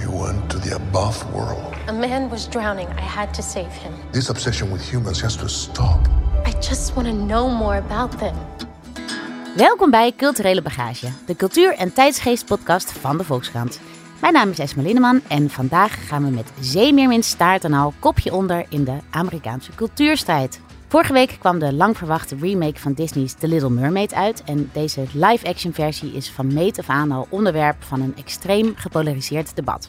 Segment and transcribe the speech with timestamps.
[0.00, 1.74] You went to the above world.
[1.88, 2.88] A man was drowning.
[2.88, 3.92] I had to save him.
[4.10, 5.98] This obsession with humans has to stop.
[6.46, 8.34] I just want to know more about them.
[9.56, 13.80] Welkom bij Culturele Bagage, de cultuur- en tijdsgeest-podcast van de Volkskrant.
[14.20, 18.32] Mijn naam is Esme Linneman en vandaag gaan we met Zeemeermin staart en al kopje
[18.34, 20.60] onder in de Amerikaanse cultuurstrijd.
[20.88, 24.44] Vorige week kwam de lang verwachte remake van Disney's The Little Mermaid uit.
[24.44, 29.56] En deze live-action versie is van meet af aan al onderwerp van een extreem gepolariseerd
[29.56, 29.88] debat.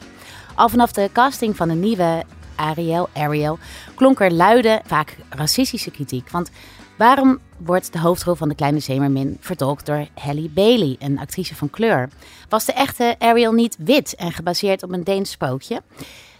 [0.54, 2.24] Al vanaf de casting van de nieuwe
[2.54, 3.58] Ariel, Ariel
[3.94, 6.30] klonk er luide, vaak racistische kritiek.
[6.30, 6.50] Want
[6.96, 11.70] waarom wordt de hoofdrol van de kleine zeemermin vertolkt door Halle Bailey, een actrice van
[11.70, 12.08] kleur?
[12.48, 15.82] Was de echte Ariel niet wit en gebaseerd op een Deens sprookje?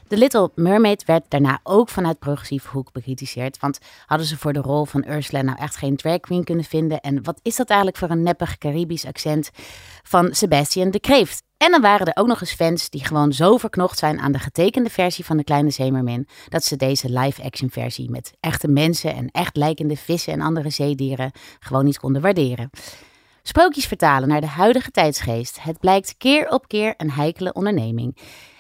[0.09, 3.59] The Little Mermaid werd daarna ook vanuit progressieve hoek bekritiseerd.
[3.59, 7.01] Want hadden ze voor de rol van Ursula nou echt geen drag queen kunnen vinden?
[7.01, 9.51] En wat is dat eigenlijk voor een neppig Caribisch accent
[10.03, 11.43] van Sebastian de Kreeft?
[11.57, 14.39] En dan waren er ook nog eens fans die gewoon zo verknocht zijn aan de
[14.39, 19.29] getekende versie van de Kleine Zeemermin, dat ze deze live-action versie met echte mensen en
[19.31, 22.71] echt lijkende vissen en andere zeedieren gewoon niet konden waarderen.
[23.43, 25.63] Sprookjes vertalen naar de huidige tijdsgeest.
[25.63, 28.17] Het blijkt keer op keer een heikele onderneming.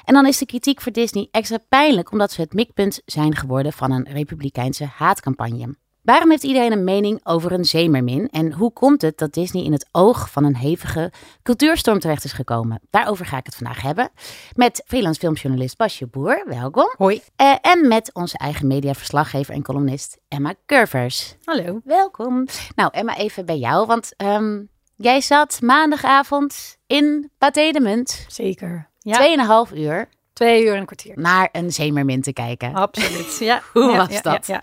[0.08, 3.72] En dan is de kritiek voor Disney extra pijnlijk omdat ze het mikpunt zijn geworden
[3.72, 5.74] van een republikeinse haatcampagne.
[6.02, 8.28] Waarom heeft iedereen een mening over een zeemermin?
[8.30, 12.32] En hoe komt het dat Disney in het oog van een hevige cultuurstorm terecht is
[12.32, 12.80] gekomen?
[12.90, 14.10] Daarover ga ik het vandaag hebben.
[14.54, 16.94] Met freelance filmjournalist Basje Boer, welkom.
[16.96, 17.22] Hoi.
[17.40, 21.34] Uh, en met onze eigen mediaverslaggever en columnist Emma Curvers.
[21.44, 21.80] Hallo.
[21.84, 22.46] Welkom.
[22.74, 28.24] Nou, Emma, even bij jou, want um, jij zat maandagavond in Pathé de Munt.
[28.28, 28.87] Zeker.
[28.98, 30.08] Tweeënhalf uur.
[30.32, 31.12] Twee uur en een kwartier.
[31.16, 32.74] Naar een zeemermin te kijken.
[32.74, 33.62] Absoluut, ja.
[33.72, 34.46] Hoe ja, was ja, dat?
[34.46, 34.60] Ja,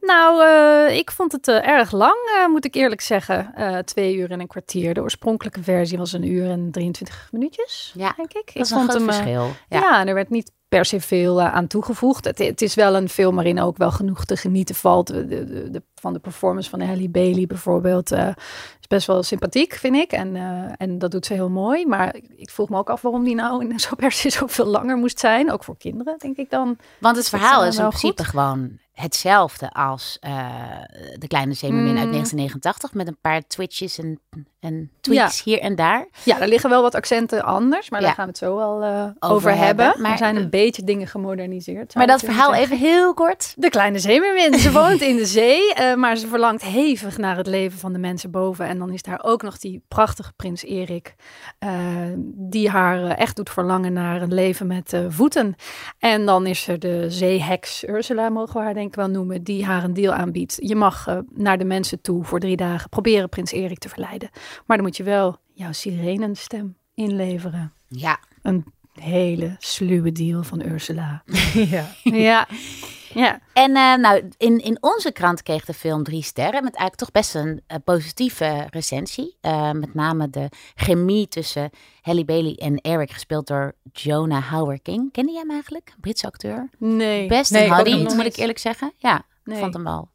[0.00, 3.54] nou, uh, ik vond het uh, erg lang, uh, moet ik eerlijk zeggen.
[3.84, 4.94] twee uur en een kwartier.
[4.94, 8.54] De oorspronkelijke versie was een uur en 23 minuutjes, ja, denk ik.
[8.54, 9.46] Dat is ik een vond groot hem, verschil.
[9.68, 9.80] Ja.
[9.80, 12.24] ja, en er werd niet per se veel aan toegevoegd.
[12.24, 15.06] Het, het, is wel een film waarin ook wel genoeg te genieten valt.
[15.06, 18.10] De, de, de, van de performance van Halle Bailey bijvoorbeeld
[18.80, 20.12] is best wel sympathiek, vind ik.
[20.12, 20.36] En,
[20.76, 21.86] en dat doet ze heel mooi.
[21.86, 24.96] Maar ik vroeg me ook af waarom die nou in zo per se zoveel langer
[24.96, 25.52] moest zijn.
[25.52, 26.76] Ook voor kinderen, denk ik dan.
[27.00, 28.30] Want het verhaal is in principe goed.
[28.30, 30.46] gewoon hetzelfde als uh,
[31.18, 31.98] De Kleine Zeemermin Mm.
[31.98, 32.94] uit 1989.
[32.94, 34.20] Met een paar twitches en,
[34.60, 36.08] en tweaks hier en daar.
[36.24, 37.90] Ja, er liggen wel wat accenten anders.
[37.90, 38.06] Maar Ja.
[38.06, 39.94] daar gaan we het zo wel uh, over, Over hebben.
[39.98, 41.94] maar- er zijn een beetje dingen gemoderniseerd.
[41.94, 42.64] Maar dat verhaal zeggen.
[42.64, 43.54] even heel kort.
[43.56, 44.58] De kleine zeemermin.
[44.58, 47.98] Ze woont in de zee, eh, maar ze verlangt hevig naar het leven van de
[47.98, 48.66] mensen boven.
[48.66, 51.14] En dan is daar ook nog die prachtige prins Erik,
[51.58, 51.70] eh,
[52.34, 55.54] die haar eh, echt doet verlangen naar een leven met voeten.
[55.98, 59.64] En dan is er de zeeheks Ursula, mogen we haar denk ik wel noemen, die
[59.64, 60.56] haar een deal aanbiedt.
[60.60, 64.30] Je mag naar de mensen toe voor drie dagen proberen prins Erik te verleiden.
[64.66, 67.72] Maar dan moet je wel jouw sirenenstem inleveren.
[67.88, 68.18] Ja.
[68.42, 71.22] Een hele sluwe deal van Ursula.
[71.54, 71.86] Ja.
[72.02, 72.48] ja.
[73.14, 73.40] Ja.
[73.52, 76.64] En eh, nou, in, in onze krant kreeg de film drie sterren.
[76.64, 79.36] Met eigenlijk toch best een eh, positieve recensie.
[79.40, 85.12] Eh, met name de chemie tussen Halle Bailey en Eric, gespeeld door Jonah Howard King.
[85.12, 85.94] Kende jij hem eigenlijk?
[86.00, 86.68] Britse acteur.
[86.78, 87.26] Nee.
[87.28, 88.92] Best Nee, een moet ik eerlijk zeggen.
[88.96, 89.58] Ja, Nee.
[89.58, 90.08] vond hem wel.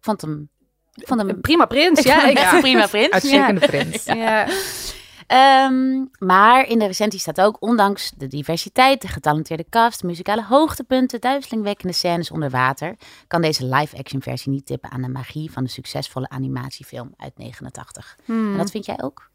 [0.00, 0.48] Vond hem...
[0.92, 2.28] Vond hem Prima prins, ja.
[2.54, 3.10] een prima prins.
[3.10, 4.04] Uitstekende prins.
[4.04, 4.46] ja.
[5.30, 11.20] Ehm, maar in de recensie staat ook, ondanks de diversiteit, de getalenteerde cast, muzikale hoogtepunten,
[11.20, 12.96] duizelingwekkende scènes onder water,
[13.26, 18.18] kan deze live-action versie niet tippen aan de magie van de succesvolle animatiefilm uit 89.
[18.26, 19.30] En dat vind jij ook?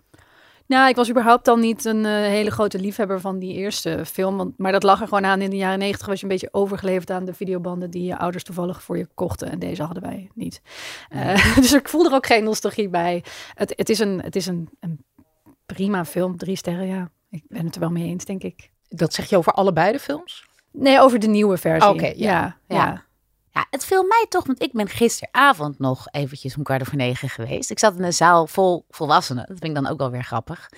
[0.66, 4.38] Nou, ik was überhaupt dan niet een eh, hele grote liefhebber van die eerste film.
[4.38, 5.42] Want, maar dat lag er gewoon aan.
[5.42, 8.44] In de jaren negentig was je een beetje overgeleverd aan de videobanden die je ouders
[8.44, 9.52] toevallig voor je kochten.
[9.52, 10.62] En deze hadden wij niet.
[11.10, 13.24] Eh, dus ik voel er ook geen nostalgie bij.
[13.54, 15.06] Het, het is, een, het is een, een
[15.66, 16.38] prima film.
[16.38, 17.12] Drie sterren, ja.
[17.30, 18.72] Ik ben het er wel mee eens, denk ik.
[18.90, 20.46] Dat zeg je over allebei de films?
[20.72, 21.90] Nee, over de nieuwe versie.
[21.90, 22.14] Oké, ja.
[22.16, 22.58] ja.
[22.68, 22.76] Ja.
[22.76, 23.04] ja.
[23.56, 27.30] Ja, het viel mij toch, want ik ben gisteravond nog eventjes om kwart over negen
[27.30, 27.70] geweest.
[27.70, 29.46] Ik zat in een zaal vol volwassenen.
[29.48, 30.70] Dat vind ik dan ook wel weer grappig.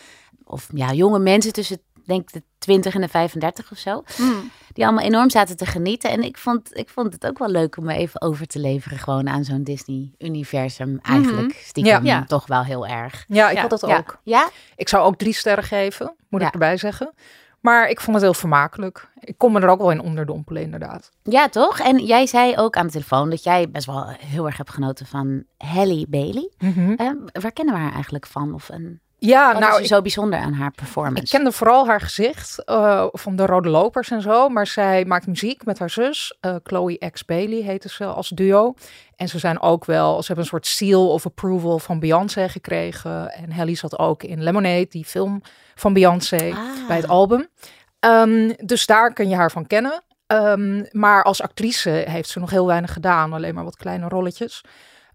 [0.43, 4.03] Of ja, jonge mensen tussen, denk ik, de 20 en de 35 of zo.
[4.15, 4.51] Hmm.
[4.73, 6.09] Die allemaal enorm zaten te genieten.
[6.11, 8.97] En ik vond, ik vond het ook wel leuk om me even over te leveren.
[8.97, 10.99] Gewoon aan zo'n Disney-universum.
[11.01, 12.23] Eigenlijk stiekem Ja.
[12.25, 13.25] toch wel heel erg.
[13.27, 13.97] Ja, ik Ja, had dat ja.
[13.97, 14.19] ook.
[14.23, 14.49] Ja?
[14.75, 16.47] Ik zou ook drie sterren geven, moet Ja.
[16.47, 17.13] ik erbij zeggen.
[17.61, 19.09] Maar ik vond het heel vermakelijk.
[19.19, 21.11] Ik kon me er ook wel in onderdompelen, inderdaad.
[21.23, 21.79] Ja, toch?
[21.79, 25.05] En jij zei ook aan de telefoon dat jij best wel heel erg hebt genoten
[25.05, 26.49] van Halle Bailey.
[26.97, 27.11] Eh,
[27.41, 28.53] waar kennen we haar eigenlijk van?
[28.53, 31.23] Of een, Ja, wat nou, is ik, zo bijzonder aan haar performance?
[31.23, 34.49] ik kende vooral haar gezicht eh, van de Rode Lopers en zo.
[34.49, 38.73] Maar zij maakt muziek met haar zus, eh, Chloe X Bailey heette ze als duo.
[39.15, 43.31] En ze zijn ook wel, ze hebben een soort seal of approval van Beyoncé gekregen.
[43.31, 45.41] En Halle zat ook in Lemonade, die film
[45.75, 46.87] van Beyoncé, Ah.
[46.87, 47.47] bij het album.
[47.99, 50.03] Ehm, dus daar kun je haar van kennen.
[50.27, 54.63] Ehm, maar als actrice heeft ze nog heel weinig gedaan, alleen maar wat kleine rolletjes.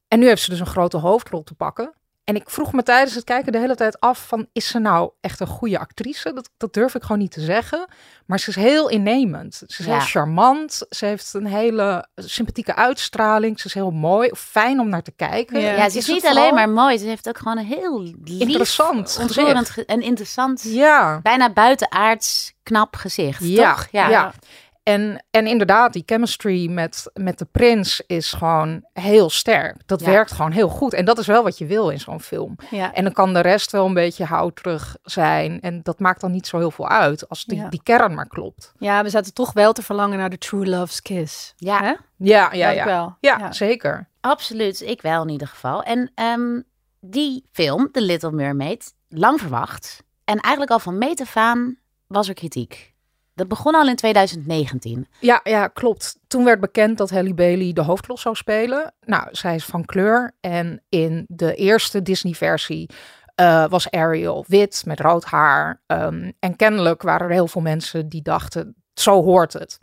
[0.08, 1.92] En nu heeft ze dus een grote hoofdrol te pakken.
[2.24, 5.10] En ik vroeg me tijdens het kijken de hele tijd af van, is ze nou
[5.20, 6.32] echt een goede actrice?
[6.32, 7.86] Dat, dat durf ik gewoon niet te zeggen.
[8.26, 9.54] Maar ze is heel innemend.
[9.54, 9.84] Ze is Ja.
[9.92, 10.82] heel charmant.
[10.90, 13.60] Ze heeft een hele sympathieke uitstraling.
[13.60, 15.60] Ze is heel mooi, fijn om naar te kijken.
[15.60, 15.72] Ja.
[15.72, 19.18] ja, ze is niet alleen maar mooi, ze heeft ook gewoon een heel lief, Interessant
[19.20, 23.88] ontroerend ge- en interessant, Ja, bijna buitenaards knap gezicht, ja, toch?
[23.90, 24.32] ja.
[24.82, 29.76] En, en inderdaad, die chemistry met, met de prins is gewoon heel sterk.
[29.86, 30.06] Dat Ja.
[30.06, 30.92] werkt gewoon heel goed.
[30.92, 32.56] En dat is wel wat je wil in zo'n film.
[32.70, 32.92] Ja.
[32.92, 35.60] En dan kan de rest wel een beetje houterig zijn.
[35.60, 37.68] En dat maakt dan niet zo heel veel uit als die, Ja.
[37.68, 38.72] die kern maar klopt.
[38.78, 41.52] ja, we zaten toch wel te verlangen naar de True Love's Kiss.
[41.56, 41.82] Ja.
[41.82, 41.94] Hè?
[42.16, 42.84] Ja, ja, ja.
[42.84, 43.16] wel.
[43.20, 43.52] Ja, Ja.
[43.52, 44.08] zeker.
[44.20, 45.82] Absoluut, ik wel in ieder geval.
[45.82, 46.60] En ehm,
[47.00, 50.02] die film, The Little Mermaid, lang verwacht.
[50.24, 52.91] En eigenlijk al van meet af aan was er kritiek.
[53.34, 55.06] Dat begon al in 2019.
[55.20, 56.18] Ja, ja, klopt.
[56.26, 58.94] Toen werd bekend dat Halle Bailey de hoofdrol zou spelen.
[59.04, 60.36] Nou, zij is van kleur.
[60.40, 62.90] En in de eerste Disney-versie
[63.34, 65.82] eh, was Ariel wit met rood haar.
[65.86, 69.78] Ehm, en kennelijk waren er heel veel mensen die dachten, zo hoort het.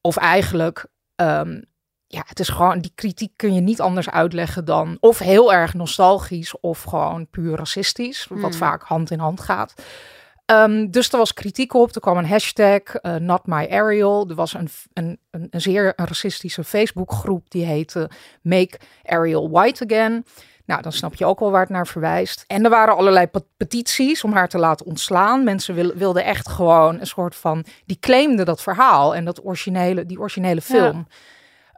[0.00, 1.60] Of eigenlijk, ehm,
[2.06, 5.74] ja, het is gewoon, die kritiek kun je niet anders uitleggen dan of heel erg
[5.74, 8.52] nostalgisch of gewoon puur racistisch, wat Hmm.
[8.52, 9.74] vaak hand in hand gaat.
[10.46, 11.94] Ehm, dus er was kritiek op.
[11.94, 14.26] Er kwam een hashtag, eh, Not My Ariel.
[14.28, 18.10] Er was een, een, een, een zeer een racistische Facebookgroep die heette
[18.42, 20.24] Make Ariel White Again.
[20.64, 22.44] Nou, dan snap je ook wel waar het naar verwijst.
[22.46, 25.44] En er waren allerlei pe- petities om haar te laten ontslaan.
[25.44, 27.64] Mensen wil- wilden echt gewoon een soort van...
[27.86, 31.06] Die claimden dat verhaal en dat originele, die originele film.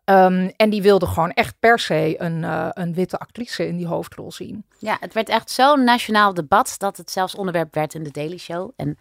[0.08, 3.86] Ehm, en die wilden gewoon echt per se een, eh, een witte actrice in die
[3.86, 4.64] hoofdrol zien.
[4.78, 8.38] Ja, het werd echt zo'n nationaal debat dat het zelfs onderwerp werd in de Daily
[8.38, 8.70] Show.
[8.76, 8.98] En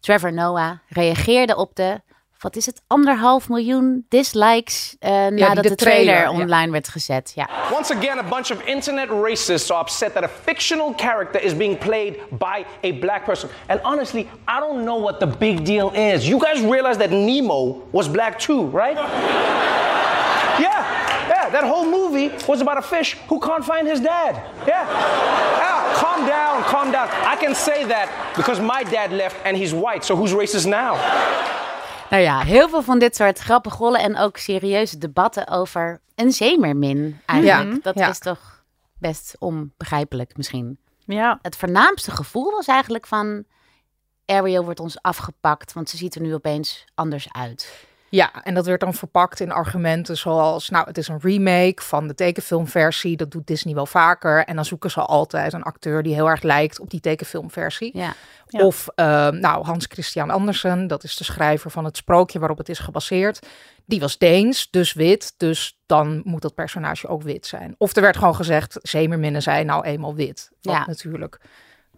[0.00, 2.00] Trevor Noah reageerde op de,
[2.38, 6.42] wat is het, anderhalf miljoen dislikes eh, nadat de de trailer, trailer, ja.
[6.42, 7.32] online werd gezet.
[7.34, 7.48] Ja.
[7.72, 11.78] Once again, a bunch of internet racists are upset that a fictional character is being
[11.78, 13.48] played by a black person.
[13.66, 16.26] And honestly, I don't know what the big deal is.
[16.26, 18.96] You guys realize that Nemo was black too, right?
[20.58, 21.84] yeah, yeah, that whole
[22.30, 24.34] movie was about a fish who can't find his dad.
[24.66, 24.86] Yeah.
[25.58, 27.08] Yeah, calm down, calm down.
[27.32, 30.96] I can say that because my dad left and he's white, so who's racist now?
[32.10, 36.32] Nou ja, heel veel van dit soort grappige rollen en ook serieuze debatten over een
[36.32, 37.72] zeemermin eigenlijk.
[37.74, 38.08] Ja, Dat ja.
[38.08, 38.64] is toch
[38.98, 40.78] best onbegrijpelijk misschien.
[41.04, 41.38] Ja.
[41.42, 43.44] Het voornaamste gevoel was eigenlijk van
[44.26, 47.85] Ariel wordt ons afgepakt, want ze ziet er nu opeens anders uit.
[48.08, 52.08] Ja, en dat werd dan verpakt in argumenten zoals, nou, het is een remake van
[52.08, 53.16] de tekenfilmversie.
[53.16, 54.44] Dat doet Disney wel vaker.
[54.44, 57.90] En dan zoeken ze altijd een acteur die heel erg lijkt op die tekenfilmversie.
[57.98, 58.14] Ja.
[58.48, 58.64] Ja.
[58.64, 62.68] Of, eh, nou, Hans Christian Andersen, dat is de schrijver van het sprookje waarop het
[62.68, 63.46] is gebaseerd.
[63.84, 65.34] Die was Deens, dus wit.
[65.36, 67.74] Dus dan moet dat personage ook wit zijn.
[67.78, 70.50] Of er werd gewoon gezegd, zeemerminnen zijn nou eenmaal wit.
[70.60, 70.84] Wat Ja.
[70.86, 71.40] natuurlijk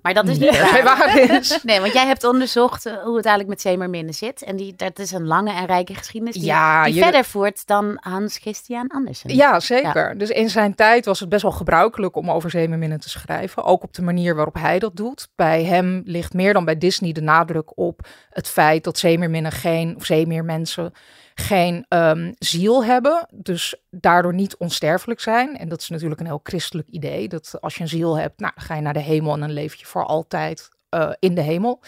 [0.02, 1.18] Maar dat is niet niet se waar.
[1.18, 1.58] is.
[1.62, 4.42] Nee, want jij hebt onderzocht eh, hoe het eigenlijk met zeemerminnen zit.
[4.42, 7.66] En die, dat is een lange en rijke geschiedenis die, Ja, die je- verder voert
[7.66, 9.34] dan Hans Christian Andersen.
[9.34, 10.18] Ja, zeker.
[10.18, 13.64] Dus in zijn tijd was het best wel gebruikelijk om over zeemerminnen te schrijven.
[13.64, 15.28] Ook op de manier waarop hij dat doet.
[15.36, 18.00] Bij hem ligt meer dan bij Disney de nadruk op
[18.30, 20.92] het feit dat zeemerminnen geen, of zeemeermensen
[21.38, 23.26] geen ehm, ziel hebben.
[23.34, 25.58] Dus daardoor niet onsterfelijk zijn.
[25.58, 27.28] En dat is natuurlijk een heel christelijk idee.
[27.28, 29.52] Dat als je een ziel hebt, nou, dan ga je naar de hemel en dan
[29.52, 31.80] leef je voor altijd eh, in de hemel.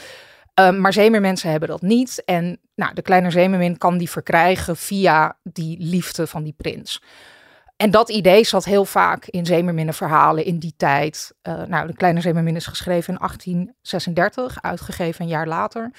[0.54, 2.22] Um, maar zeemeermensen hebben dat niet.
[2.24, 7.02] En nou, de kleine zeemermin kan die verkrijgen via die liefde van die prins.
[7.76, 11.34] En dat idee zat heel vaak in zeemerminnenverhalen in die tijd.
[11.42, 15.90] Uh, nou, de kleine zeemermin is geschreven in 1836, uitgegeven een jaar later.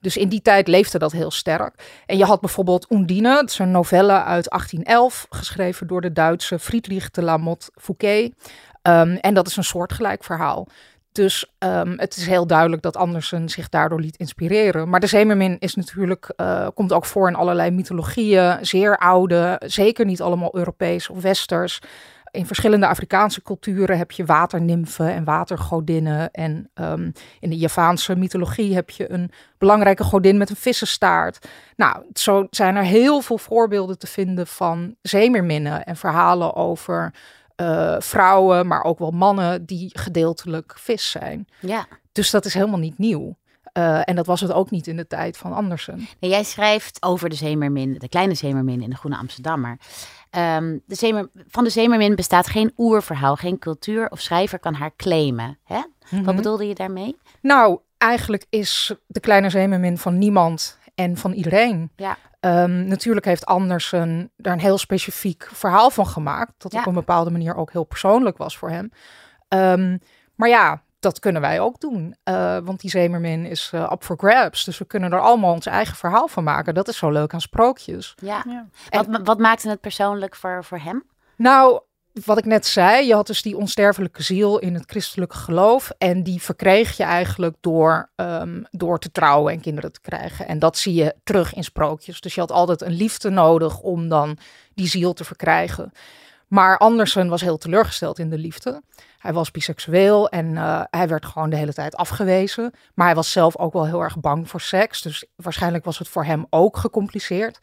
[0.00, 2.02] Dus in die tijd leefde dat heel sterk.
[2.06, 6.58] En je had bijvoorbeeld Undine, dat is een novelle uit 1811, geschreven door de Duitse
[6.58, 8.32] Friedrich de la Motte Fouquet.
[8.82, 10.68] Um, en dat is een soortgelijk verhaal.
[11.12, 14.88] Dus um, het is heel duidelijk dat Andersen zich daardoor liet inspireren.
[14.88, 20.04] Maar de zeemermin is natuurlijk, uh, komt ook voor in allerlei mythologieën, zeer oude, zeker
[20.04, 21.80] niet allemaal Europees of Westers.
[22.30, 26.30] In verschillende Afrikaanse culturen heb je waternimfen en watergodinnen.
[26.30, 27.10] En ehm,
[27.40, 31.48] in de Javaanse mythologie heb je een belangrijke godin met een vissenstaart.
[31.76, 37.14] Nou, zo zijn er heel veel voorbeelden te vinden van zeemerminnen en verhalen over
[37.60, 41.48] uh, vrouwen, maar ook wel mannen die gedeeltelijk vis zijn.
[41.60, 41.86] Ja.
[42.12, 43.38] Dus dat is helemaal niet nieuw.
[43.78, 46.08] Uh, en dat was het ook niet in de tijd van Andersen.
[46.20, 49.78] Nee, jij schrijft over de zeemermin, de kleine zeemermin in de Groene Amsterdammer.
[50.36, 55.58] Um, de van de zeemermin bestaat geen oerverhaal, geen cultuur of schrijver kan haar claimen.
[55.64, 55.76] Hè?
[55.76, 56.24] Mm -hmm.
[56.24, 57.16] Wat bedoelde je daarmee?
[57.42, 61.90] Nou, eigenlijk is de kleine zeemermin van niemand en van iedereen.
[61.96, 62.16] Ja.
[62.40, 66.52] Um, natuurlijk heeft Andersen daar een heel specifiek verhaal van gemaakt.
[66.58, 66.80] Dat Ja.
[66.80, 68.92] op een bepaalde manier ook heel persoonlijk was voor hem.
[69.48, 70.00] Um,
[70.34, 72.16] maar ja, dat kunnen wij ook doen.
[72.24, 74.64] Uh, want die zeemermin is uh, up for grabs.
[74.64, 76.74] Dus we kunnen er allemaal ons eigen verhaal van maken.
[76.74, 78.14] Dat is zo leuk aan sprookjes.
[78.22, 78.44] Ja.
[78.48, 78.66] Ja.
[78.90, 81.04] Wat, wat maakte het persoonlijk voor, voor hem?
[81.36, 81.80] Nou,
[82.24, 85.90] wat ik net zei, je had dus die onsterfelijke ziel in het christelijke geloof.
[85.98, 90.46] En die verkreeg je eigenlijk door, um, door te trouwen en kinderen te krijgen.
[90.46, 92.20] En dat zie je terug in sprookjes.
[92.20, 94.38] Dus je had altijd een liefde nodig om dan
[94.74, 95.92] die ziel te verkrijgen.
[96.50, 98.82] Maar Andersen was heel teleurgesteld in de liefde.
[99.18, 102.72] Hij was biseksueel en uh, hij werd gewoon de hele tijd afgewezen.
[102.94, 105.02] Maar hij was zelf ook wel heel erg bang voor seks.
[105.02, 107.58] Dus waarschijnlijk was het voor hem ook gecompliceerd.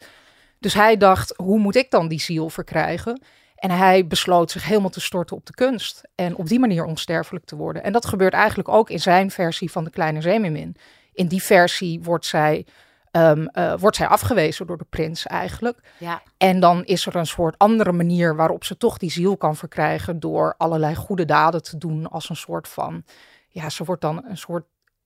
[0.58, 3.22] Dus hij dacht, hoe moet ik dan die ziel verkrijgen?
[3.54, 6.08] En hij besloot zich helemaal te storten op de kunst.
[6.14, 7.82] En op die manier onsterfelijk te worden.
[7.82, 10.76] En dat gebeurt eigenlijk ook in zijn versie van De Kleine Zeemermin.
[11.12, 12.66] In die versie wordt zij,
[13.12, 15.78] um, uh, wordt zij afgewezen door de prins eigenlijk.
[15.98, 16.22] Ja.
[16.36, 20.20] En dan is er een soort andere manier waarop ze toch die ziel kan verkrijgen.
[20.20, 23.04] Door allerlei goede daden te doen als een soort van...
[23.48, 24.64] Ja, ze wordt dan een soort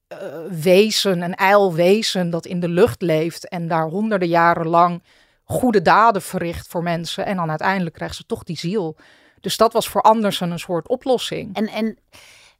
[0.08, 0.18] uh,
[0.50, 3.48] wezen, een ijlwezen dat in de lucht leeft.
[3.48, 5.02] En daar honderden jaren lang
[5.44, 7.26] goede daden verricht voor mensen.
[7.26, 8.96] En dan uiteindelijk krijgt ze toch die ziel.
[9.40, 11.56] Dus dat was voor Andersen een soort oplossing.
[11.56, 11.98] En, en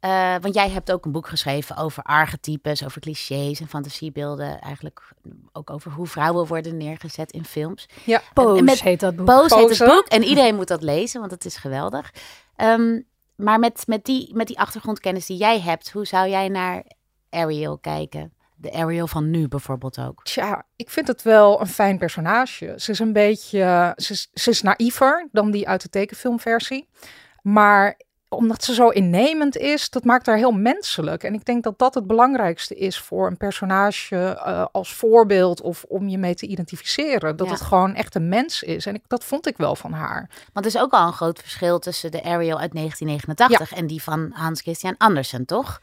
[0.05, 4.59] uh, want jij hebt ook een boek geschreven over archetypes, over clichés en fantasiebeelden.
[4.59, 5.01] Eigenlijk
[5.51, 7.89] ook over hoe vrouwen worden neergezet in films.
[8.05, 9.25] Ja, Pose en met, heet dat boek.
[9.25, 10.05] Pose, heet het boek.
[10.07, 12.13] En iedereen moet dat lezen, want het is geweldig.
[12.57, 13.05] Um,
[13.35, 16.83] maar met, met, die, met die achtergrondkennis die jij hebt, hoe zou jij naar
[17.29, 18.33] Ariel kijken?
[18.55, 20.23] De Ariel van nu bijvoorbeeld ook.
[20.23, 22.73] Tja, ik vind het wel een fijn personage.
[22.77, 26.89] Ze is een beetje, ze is, ze is naïver dan die uit de tekenfilmversie.
[27.41, 27.99] Maar
[28.35, 31.23] omdat ze zo innemend is, dat maakt haar heel menselijk.
[31.23, 34.15] En ik denk dat dat het belangrijkste is voor een personage
[34.47, 37.35] uh, als voorbeeld of om je mee te identificeren.
[37.37, 37.53] Dat Ja.
[37.53, 38.85] het gewoon echt een mens is.
[38.85, 40.29] En ik, dat vond ik wel van haar.
[40.53, 44.03] Want er is ook al een groot verschil tussen de Ariel uit 1989 en die
[44.03, 45.79] van Hans Christian Andersen, toch?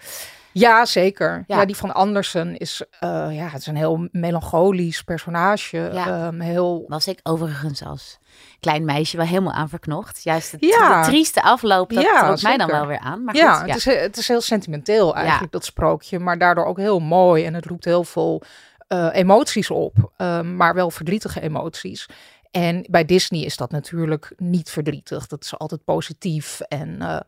[0.52, 1.44] Ja, zeker.
[1.46, 1.58] Ja.
[1.58, 5.90] Ja, die van Andersen is, uh, ja, het is een heel melancholisch personage.
[5.92, 6.26] Ja.
[6.26, 8.18] Um, heel Was ik overigens als
[8.60, 10.22] klein meisje wel helemaal aan verknocht.
[10.22, 11.02] Juist het, Ja.
[11.02, 13.24] de trieste afloop, dat Ja, trok mij dan wel weer aan.
[13.24, 15.58] Maar ja, goed, het, Is, het is heel sentimenteel eigenlijk, Ja.
[15.58, 16.18] dat sprookje.
[16.18, 17.44] Maar daardoor ook heel mooi.
[17.44, 18.42] En het roept heel veel
[18.88, 20.12] uh, emoties op.
[20.16, 22.06] Um, maar wel verdrietige emoties.
[22.50, 25.26] En bij Disney is dat natuurlijk niet verdrietig.
[25.26, 26.60] Dat is altijd positief.
[26.60, 27.20] En uh,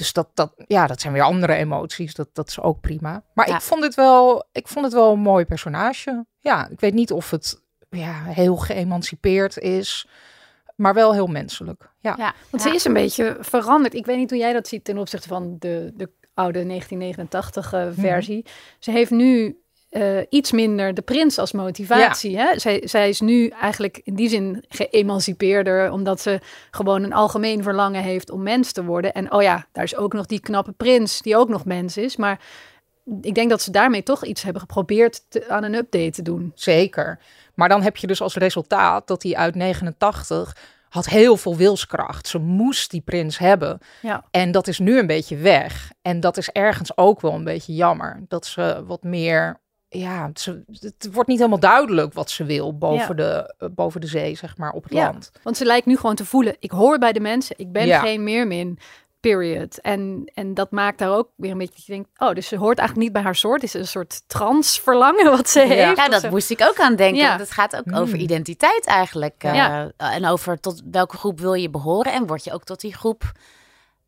[0.00, 2.14] dus dat, dat, ja, dat zijn weer andere emoties.
[2.14, 3.22] Dat, dat is ook prima.
[3.34, 3.54] Maar Ja.
[3.54, 6.26] ik, vond het wel, ik vond het wel een mooi personage.
[6.38, 10.06] Ja, ik weet niet of het ja, heel geëmancipeerd is.
[10.76, 11.90] Maar wel heel menselijk.
[11.98, 12.14] Ja.
[12.18, 12.34] ja.
[12.50, 12.68] Want ja.
[12.68, 13.94] ze is een beetje veranderd.
[13.94, 17.86] Ik weet niet hoe jij dat ziet ten opzichte van de, de oude 1989 uh,
[17.92, 18.46] versie.
[18.78, 19.59] Ze heeft nu
[19.90, 22.38] uh, iets minder de prins als motivatie.
[22.38, 22.58] Hè?
[22.58, 28.02] Zij, zij is nu eigenlijk in die zin geëmancipeerder, omdat ze gewoon een algemeen verlangen
[28.02, 29.12] heeft om mens te worden.
[29.12, 32.16] En oh ja, daar is ook nog die knappe prins, die ook nog mens is.
[32.16, 32.40] Maar
[33.20, 36.52] ik denk dat ze daarmee toch iets hebben geprobeerd te, aan een update te doen.
[36.54, 37.18] Zeker.
[37.54, 40.56] Maar dan heb je dus als resultaat dat hij uit 89
[40.88, 42.28] had heel veel wilskracht.
[42.28, 43.78] Ze moest die prins hebben.
[44.02, 44.24] Ja.
[44.30, 45.92] En dat is nu een beetje weg.
[46.02, 48.24] En dat is ergens ook wel een beetje jammer.
[48.28, 49.60] Dat ze wat meer
[49.92, 53.14] ja, ze, het wordt niet helemaal duidelijk wat ze wil boven, Ja.
[53.14, 55.30] de, uh, boven de zee, zeg maar, op het Ja, land.
[55.42, 58.00] Want ze lijkt nu gewoon te voelen, ik hoor bij de mensen, ik ben Ja.
[58.00, 58.78] geen meermin,
[59.20, 59.78] period.
[59.80, 62.56] En, en dat maakt daar ook weer een beetje, dat je denkt, oh, dus ze
[62.56, 63.62] hoort eigenlijk niet bij haar soort.
[63.62, 65.96] Is een soort transverlangen wat ze heeft.
[65.96, 67.20] Ja, dat moest ik ook aan denken.
[67.22, 67.28] Ja.
[67.28, 67.94] want Het gaat ook Hmm.
[67.94, 69.34] over identiteit eigenlijk.
[69.38, 72.12] eh, en over tot welke groep wil je behoren.
[72.12, 73.32] En word je ook tot die groep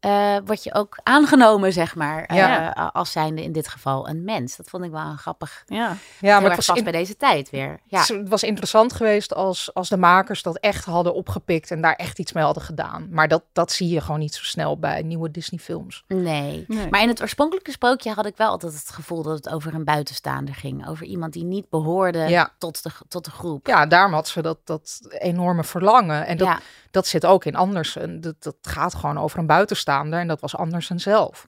[0.03, 2.71] eh, word je ook aangenomen, zeg maar, eh, Ja.
[2.93, 4.57] als zijnde in dit geval een mens.
[4.57, 5.63] Dat vond ik wel een grappig.
[5.67, 5.97] Ja.
[6.21, 7.81] Ja, maar het was, bij deze tijd weer.
[7.87, 7.99] Ja.
[7.99, 11.95] het- het was interessant geweest als, als de makers dat echt hadden opgepikt en daar
[11.95, 13.07] echt iets mee hadden gedaan.
[13.11, 16.05] Maar dat, dat zie je gewoon niet zo snel bij nieuwe Disney-films.
[16.09, 16.65] Nee.
[16.69, 16.89] Nee.
[16.91, 19.85] maar in het oorspronkelijke sprookje had ik wel altijd het gevoel dat het over een
[19.85, 20.89] buitenstaander ging.
[20.89, 22.51] Over iemand die niet behoorde Ja.
[22.59, 23.67] tot, de, tot de groep.
[23.67, 26.27] Ja, daarom had ze dat, dat enorme verlangen.
[26.27, 26.59] En dat, Ja.
[26.91, 28.21] dat zit ook in Andersen.
[28.21, 31.47] Dat, dat gaat gewoon over een buitenstaander en dat was Andersen zelf.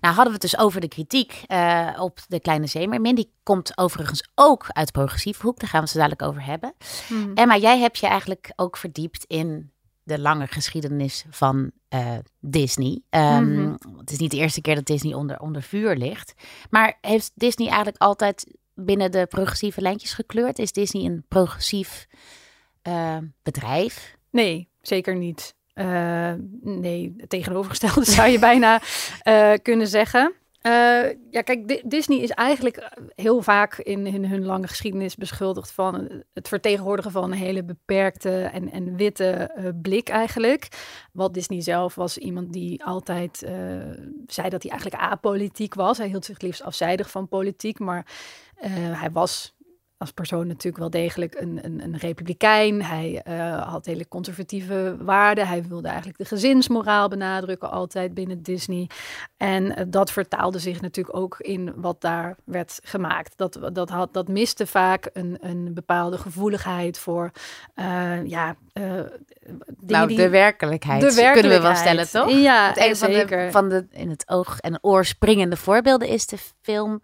[0.00, 3.14] Nou hadden we het dus over de kritiek eh, op de kleine zeemermin.
[3.14, 5.58] Die komt overigens ook uit progressieve hoek.
[5.58, 6.74] Daar gaan we het zo dadelijk over hebben.
[7.06, 7.34] Hmm.
[7.34, 9.70] Emma, jij hebt je eigenlijk ook verdiept in
[10.02, 13.02] de lange geschiedenis van eh, Disney.
[13.10, 13.98] Ehm, Mhm.
[13.98, 16.34] Het is niet de eerste keer dat Disney onder, onder vuur ligt.
[16.70, 20.58] Maar heeft Disney eigenlijk altijd binnen de progressieve lijntjes gekleurd?
[20.58, 22.06] Is Disney een progressief
[22.82, 24.16] eh, bedrijf?
[24.30, 25.54] Nee, zeker niet.
[25.74, 28.80] Eh, nee, het tegenovergestelde zou je bijna
[29.22, 30.34] eh, kunnen zeggen.
[30.60, 30.72] Eh,
[31.30, 36.22] ja, kijk, Di- Disney is eigenlijk heel vaak in, in hun lange geschiedenis beschuldigd van
[36.34, 39.50] het vertegenwoordigen van een hele beperkte en, en witte
[39.82, 40.68] blik eigenlijk.
[41.12, 43.38] Walt Disney zelf was iemand die altijd
[44.26, 45.98] zei dat hij eigenlijk apolitiek was.
[45.98, 48.06] Hij hield zich liefst afzijdig van politiek, maar
[48.92, 49.54] hij was
[50.00, 52.82] als persoon natuurlijk wel degelijk een, een, een republikein.
[52.82, 55.46] Hij eh, had hele conservatieve waarden.
[55.46, 58.90] Hij wilde eigenlijk de gezinsmoraal benadrukken, altijd binnen Disney.
[59.36, 63.32] En eh, dat vertaalde zich natuurlijk ook in wat daar werd gemaakt.
[63.36, 67.30] Dat, dat, had, dat miste vaak een, een bepaalde gevoeligheid voor,
[67.74, 68.56] eh, ja,
[69.86, 70.16] nou, die...
[70.16, 71.00] de werkelijkheid.
[71.00, 72.08] de Kunnen we wel werkelijkheid.
[72.08, 72.42] stellen, toch?
[72.42, 73.50] Ja, Het een van de, zeker.
[73.50, 77.00] van de in het oog en oor springende voorbeelden is de film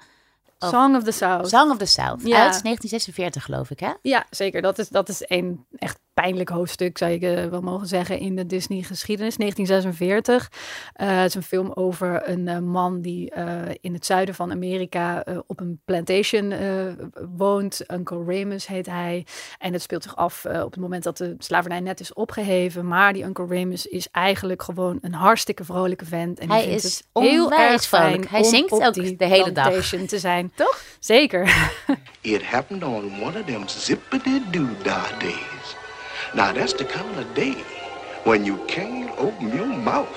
[0.59, 1.49] Song of the South.
[1.49, 2.21] Song of the South.
[2.23, 2.37] Ja.
[2.37, 3.93] Uit 1946, geloof ik, hè?
[4.03, 4.63] Ja, zeker.
[4.63, 8.37] Dat is, dat is een echt pijnlijk hoofdstuk, zou je eh, wel mogen zeggen, in
[8.37, 9.37] de Disney-geschiedenis.
[9.37, 10.51] 1946.
[10.93, 13.45] Eh, het is een film over een eh, man die eh,
[13.81, 16.61] in het zuiden van Amerika eh, op een plantation eh,
[17.37, 17.85] woont.
[17.93, 19.27] Uncle Remus heet hij.
[19.59, 22.87] En het speelt zich af eh, op het moment dat de slavernij net is opgeheven.
[22.89, 26.39] Maar die Uncle Remus is eigenlijk gewoon een hartstikke vrolijke vent.
[26.39, 28.31] En Hij vindt is het heel erg fijn vrolijk.
[28.31, 29.65] Hij om zingt ook die de hele dag.
[29.69, 30.53] plantation te zijn.
[30.55, 30.83] Toch?
[30.99, 31.71] Zeker.
[32.21, 35.77] It happened on one of them zippity-doo-dah days.
[36.37, 37.57] Now, that's the kind of day
[38.25, 40.17] when you can't open your mouth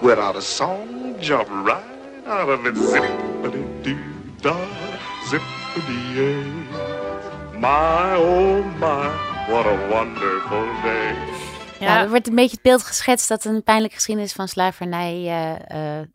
[0.00, 1.82] without a song jump right
[2.26, 2.76] out of it.
[2.76, 4.66] Zippity-doo-dah,
[5.26, 6.44] zippity-yay.
[7.58, 9.10] My, oh my,
[9.50, 11.16] what a wonderful day.
[11.80, 12.00] Ja.
[12.00, 16.06] er wordt een beetje het beeld geschetst dat een pijnlijke geschiedenis van slavernij eh, eh,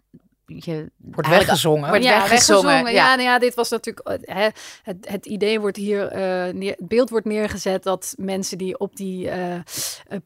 [0.45, 1.89] je Wordt weggezongen.
[1.89, 2.63] Wordt ja, weggezongen.
[2.63, 2.93] weggezongen.
[2.93, 3.09] Ja.
[3.09, 4.07] Ja, nou ja, dit was natuurlijk.
[4.07, 4.47] eh, Hè,
[4.83, 6.07] het, het idee wordt hier.
[6.07, 9.59] eh, neer, het beeld wordt neergezet dat mensen die op die eh,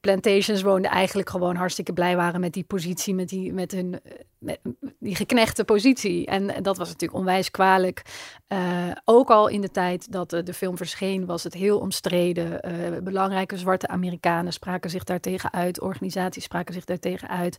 [0.01, 0.91] plantations woonden.
[0.91, 3.15] eigenlijk gewoon hartstikke blij waren met die positie.
[3.15, 3.99] Met, die, met hun.
[4.38, 4.60] Met
[4.99, 6.25] die geknechte positie.
[6.25, 8.01] En dat was natuurlijk onwijs kwalijk.
[8.47, 8.60] Eh,
[9.06, 12.62] ook al in de tijd dat de film verscheen, was het heel omstreden.
[12.62, 12.71] Eh,
[13.03, 15.82] belangrijke zwarte Amerikanen spraken zich daartegen uit.
[15.82, 17.58] Organisaties spraken zich daartegen uit.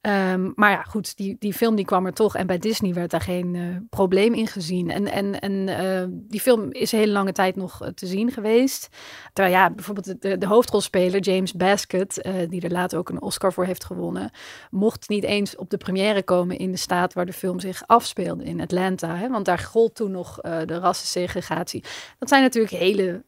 [0.00, 2.36] Ehm, maar ja, goed, die, die film die kwam er toch.
[2.36, 4.90] En bij Disney werd daar geen eh, probleem in gezien.
[4.90, 8.88] En, en, en eh, die film is hele lange tijd nog eh, te zien geweest.
[9.32, 13.52] Terwijl ja, bijvoorbeeld de, de hoofdrolspeler James Baskett, eh, die er later ook een Oscar
[13.52, 14.30] voor heeft gewonnen,
[14.70, 18.44] mocht niet eens op de première komen in de staat waar de film zich afspeelde,
[18.44, 19.16] in Atlanta.
[19.16, 19.28] Hè?
[19.28, 21.84] Want daar gold toen nog de rassensegregatie.
[22.18, 23.24] Dat zijn natuurlijk hele...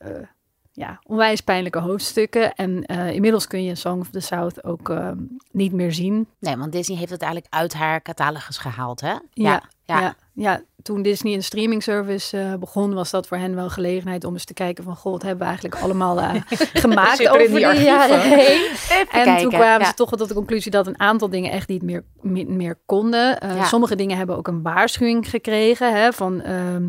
[0.72, 2.54] ja, onwijs pijnlijke hoofdstukken.
[2.54, 5.10] En eh, inmiddels kun je Song of the South ook eh,
[5.50, 6.28] niet meer zien.
[6.38, 9.14] Nee, want Disney heeft het eigenlijk uit haar catalogus gehaald, hè?
[9.30, 10.14] Ja, ja.
[10.32, 14.32] ja, toen Disney een streaming service eh, begon, was dat voor hen wel gelegenheid om
[14.32, 16.34] eens te kijken van, god, wat hebben we eigenlijk allemaal eh,
[16.84, 18.70] gemaakt er over die jaren heen.
[18.88, 19.86] En kijken, toen kwamen ja.
[19.86, 22.04] ze toch wel tot de conclusie dat een aantal dingen echt niet meer,
[22.46, 23.40] meer konden.
[23.40, 23.64] Eh, Ja.
[23.64, 26.88] Sommige dingen hebben ook een waarschuwing gekregen hè, van ehm,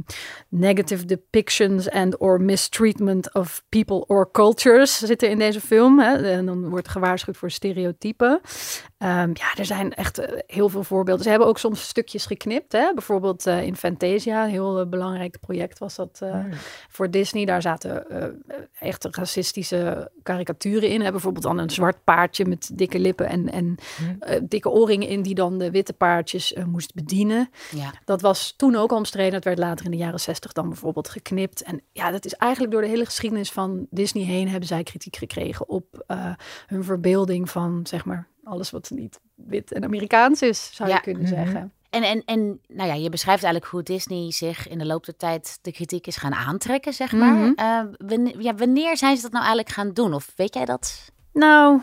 [0.50, 6.00] negative depictions and or mistreatment of people or cultures zitten in deze film.
[6.00, 6.32] Hè.
[6.32, 8.42] En dan wordt gewaarschuwd voor stereotypen.
[8.98, 11.24] Ehm, ja, er zijn echt heel veel voorbeelden.
[11.24, 12.72] Ze hebben ook soms stukjes geknipt.
[12.72, 12.94] Hè?
[12.94, 16.46] Bijvoorbeeld in Fantasia, een heel eh, belangrijk project was dat eh,
[16.90, 17.46] voor Disney.
[17.46, 18.28] Daar zaten eh,
[18.80, 21.02] echt racistische karikaturen in.
[21.02, 21.12] Hè?
[21.12, 23.76] Bijvoorbeeld dan een zwart paardje met dikke lippen en, en
[24.20, 25.22] eh, dikke oorringen in...
[25.22, 27.50] die dan de witte paardjes moest bedienen.
[27.76, 27.92] Ja.
[28.06, 29.32] Dat was toen ook al omstreden.
[29.32, 31.62] Dat werd later in de jaren zestig dan bijvoorbeeld geknipt.
[31.64, 34.50] En ja, dat is eigenlijk door de hele geschiedenis van Disney heen...
[34.50, 36.34] hebben zij kritiek gekregen op eh,
[36.68, 38.28] hun verbeelding van, zeg maar...
[38.44, 40.96] alles wat niet wit en Amerikaans is, zou Ja.
[40.96, 41.72] je kunnen zeggen.
[41.94, 45.18] En, en, en nou ja, je beschrijft eigenlijk hoe Disney zich in de loop der
[45.18, 47.34] tijd de kritiek is gaan aantrekken, zeg maar.
[47.34, 47.52] Mhm.
[47.56, 50.14] Eh, wanneer, ja, wanneer zijn ze dat nou eigenlijk gaan doen?
[50.14, 51.12] Of weet jij dat?
[51.34, 51.82] Nou,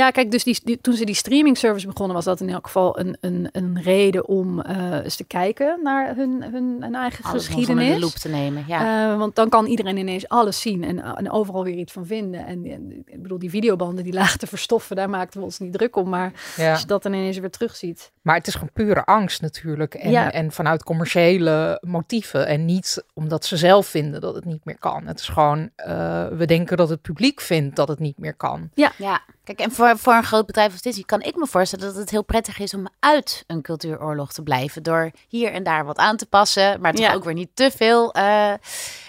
[0.00, 2.98] Ja, kijk, dus die, toen ze die streaming service begonnen, was dat in elk geval
[2.98, 7.46] een, een, een reden om uh, eens te kijken naar hun, hun, hun eigen alles
[7.46, 7.94] geschiedenis.
[7.94, 9.12] de loop te nemen, ja.
[9.12, 12.46] Uh, want dan kan iedereen ineens alles zien en, en overal weer iets van vinden.
[12.46, 15.72] En, en, ik bedoel, die videobanden die lagen te verstoffen, daar maakten we ons niet
[15.72, 16.08] druk om.
[16.08, 16.70] Maar ja.
[16.70, 18.12] als je dat dan ineens weer terugziet.
[18.22, 19.94] Maar het is gewoon pure angst natuurlijk.
[19.94, 20.32] En, ja.
[20.32, 22.46] en vanuit commerciële motieven.
[22.46, 25.06] En niet omdat ze zelf vinden dat het niet meer kan.
[25.06, 28.70] Het is gewoon, uh, we denken dat het publiek vindt dat het niet meer kan.
[28.74, 29.20] Ja, ja.
[29.44, 32.10] Kijk, en voor, voor een groot bedrijf als Disney kan ik me voorstellen dat het
[32.10, 34.82] heel prettig is om uit een cultuuroorlog te blijven.
[34.82, 37.14] Door hier en daar wat aan te passen, maar toch ja.
[37.14, 38.52] ook weer niet te veel uh,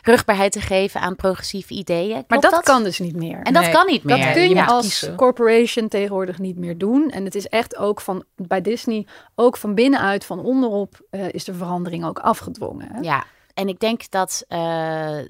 [0.01, 2.25] rugbaarheid te geven aan progressieve ideeën.
[2.25, 3.41] Klopt maar dat, kan dus niet meer.
[3.41, 4.17] En dat kan niet meer.
[4.17, 7.09] Dat kun je, als corporation tegenwoordig niet meer doen.
[7.09, 11.43] En het is echt ook van bij Disney, ook van binnenuit, van onderop, uh, is
[11.43, 12.87] de verandering ook afgedwongen.
[12.91, 12.99] Hè?
[12.99, 13.23] Ja.
[13.53, 14.57] En ik denk dat uh,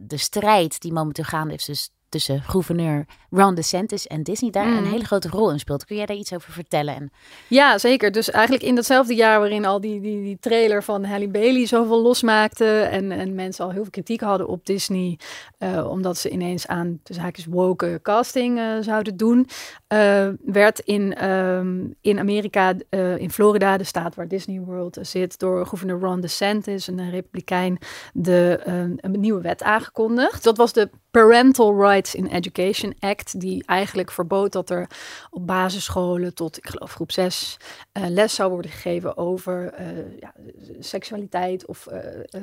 [0.02, 4.86] de strijd die momenteel gaande is, dus tussen gouverneur Ron DeSantis en Disney daar een
[4.86, 5.86] hele grote rol in speelt.
[5.86, 6.96] Kun jij daar iets over vertellen?
[6.96, 7.12] En...
[7.48, 8.12] Ja, zeker.
[8.12, 12.02] Dus eigenlijk in datzelfde jaar waarin al die, die, die trailer van Halle Bailey zoveel
[12.02, 15.20] losmaakte en, en mensen al heel veel kritiek hadden op Disney,
[15.60, 19.48] uh, omdat ze ineens aan de zaakjes woke casting uh, zouden doen,
[19.94, 22.74] uh, werd in, um, in Amerika,
[23.18, 27.78] in Florida, de staat waar Disney World zit, door gouverneur Ron DeSantis, een republikein,
[28.14, 30.44] de, een nieuwe wet aangekondigd.
[30.44, 34.88] Dat was de Parental Rights in Education Act, die eigenlijk verbood dat er
[35.30, 37.58] op basisscholen tot, ik geloof, groep 6
[37.94, 39.88] uh, les zou worden gegeven over uh,
[40.20, 40.34] ja,
[40.80, 41.98] seksualiteit of uh,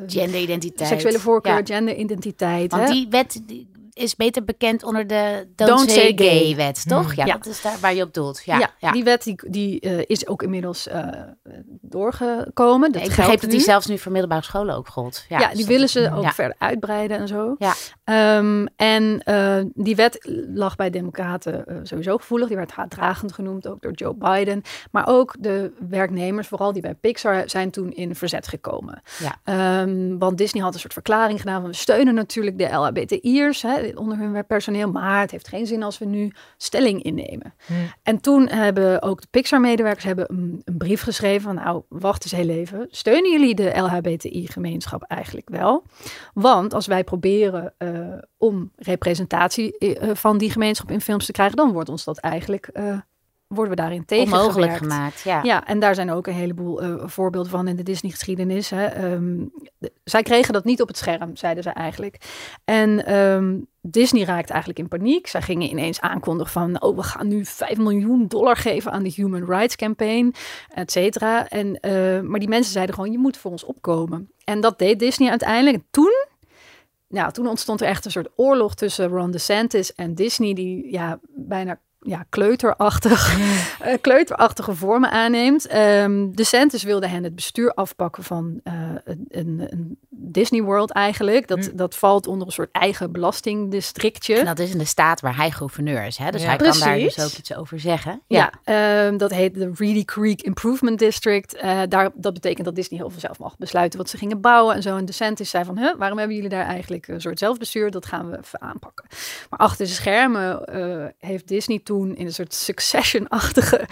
[0.07, 0.89] genderidentiteit.
[0.89, 1.65] Seksuele voorkeur, ja.
[1.65, 2.71] genderidentiteit.
[2.71, 2.93] Want hè?
[2.93, 7.15] die wet die is beter bekend onder de Don't, Don't Say Gay, wet, toch?
[7.15, 8.43] Ja, ja, dat is daar waar je op doelt.
[8.45, 10.89] Ja, die wet die, die is ook inmiddels
[11.81, 12.93] doorgekomen.
[12.93, 15.25] Dat ik begreep dat die zelfs nu voor middelbare scholen ook gold.
[15.29, 17.57] Ja, ja die willen ze ook verder uitbreiden en zo.
[17.59, 17.75] Ja.
[18.39, 22.49] Um, en uh, die wet lag bij Democraten sowieso gevoelig.
[22.49, 24.63] Die werd haatdragend genoemd, ook door Joe Biden.
[24.91, 29.03] Maar ook de werknemers, vooral die bij Pixar, zijn toen in verzet gekomen.
[29.45, 29.81] Ja.
[29.83, 33.65] Um, want Disney had een soort verklaring gedaan van we steunen natuurlijk de LHBTI'ers
[33.97, 34.91] onder hun personeel.
[34.91, 37.55] Maar het heeft geen zin als we nu stelling innemen.
[37.67, 37.77] Hmm.
[38.03, 42.33] En toen hebben ook de Pixar-medewerkers hebben een, een, brief geschreven van nou, wacht eens
[42.33, 42.87] heel even.
[42.91, 45.85] Steunen jullie de LHBTI-gemeenschap eigenlijk wel?
[46.35, 47.75] Want als wij proberen...
[47.79, 52.19] Uh, om representatie uh, van die gemeenschap in films te krijgen, dan wordt ons dat
[52.19, 52.99] eigenlijk uh,
[53.49, 55.43] worden we daarin tegen Onmogelijk gemaakt, ja.
[55.43, 58.71] Ja, en daar zijn ook een heleboel uh, voorbeelden van in de Disney-geschiedenis.
[58.71, 59.53] Um,
[60.05, 62.17] zij kregen dat niet op het scherm, zeiden ze eigenlijk.
[62.65, 65.27] En um, Disney raakte eigenlijk in paniek.
[65.27, 69.13] Zij gingen ineens aankondigen van, oh, we gaan nu 5 miljoen dollar geven aan de
[69.15, 70.35] Human Rights Campaign,
[70.69, 71.49] et cetera.
[71.49, 74.31] En, uh, maar die mensen zeiden gewoon, je moet voor ons opkomen.
[74.45, 75.83] En dat deed Disney uiteindelijk.
[75.91, 76.27] Toen
[77.09, 81.19] nou, toen ontstond er echt een soort oorlog tussen Ron DeSantis en Disney, die ja,
[81.29, 85.75] bijna ja, kleuterachtig, uh, kleuterachtige vormen aanneemt.
[85.75, 88.73] Um, DeSantis wilde hen het bestuur afpakken van uh,
[89.29, 91.49] een, een, Disney World eigenlijk.
[91.49, 91.77] Dat, mm.
[91.77, 94.35] dat valt onder een soort eigen belastingdistrictje.
[94.35, 96.17] En dat is in de staat waar hij gouverneur is.
[96.17, 96.31] Hè?
[96.31, 96.47] Dus ja.
[96.47, 96.79] hij Precies.
[96.79, 98.23] kan daar dus ook iets over zeggen.
[98.27, 101.57] Ja, ja um, dat heet de Reedy Creek Improvement District.
[101.57, 104.75] Uh, daar, dat betekent dat Disney heel veel zelf mag besluiten wat ze gingen bouwen
[104.75, 104.97] en zo.
[104.97, 107.91] En DeSantis zei van, huh, waarom hebben jullie daar eigenlijk een soort zelfbestuur?
[107.91, 109.07] Dat gaan we even aanpakken.
[109.51, 110.63] Maar achter de schermen
[111.19, 113.87] heeft Disney toen in een soort succession-achtige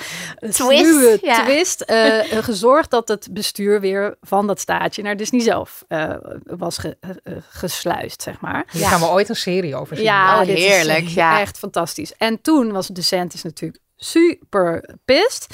[0.51, 1.45] twist, ja.
[1.45, 6.79] twist uh, gezorgd dat het bestuur weer van dat staatje naar Disney zelf uh, was
[6.79, 8.67] ge, uh, gesluist, zeg maar.
[8.71, 8.89] Hier ja.
[8.89, 10.05] gaan we ooit een serie over zien.
[10.05, 11.09] Ja, oh, heerlijk.
[11.09, 11.41] ja.
[11.41, 12.13] Echt fantastisch.
[12.17, 15.47] En toen was DeSantis natuurlijk super pist.